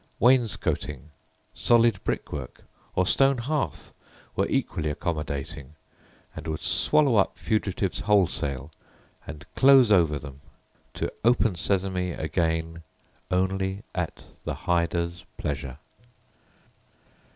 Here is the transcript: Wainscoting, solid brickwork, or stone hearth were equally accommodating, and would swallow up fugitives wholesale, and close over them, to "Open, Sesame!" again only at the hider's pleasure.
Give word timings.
Wainscoting, 0.19 1.11
solid 1.53 2.03
brickwork, 2.03 2.63
or 2.95 3.05
stone 3.05 3.37
hearth 3.37 3.93
were 4.35 4.47
equally 4.49 4.89
accommodating, 4.89 5.75
and 6.35 6.47
would 6.47 6.61
swallow 6.63 7.17
up 7.17 7.37
fugitives 7.37 7.99
wholesale, 7.99 8.71
and 9.27 9.45
close 9.55 9.91
over 9.91 10.17
them, 10.17 10.41
to 10.95 11.13
"Open, 11.23 11.53
Sesame!" 11.53 12.13
again 12.13 12.81
only 13.29 13.83
at 13.93 14.23
the 14.43 14.55
hider's 14.65 15.23
pleasure. 15.37 15.77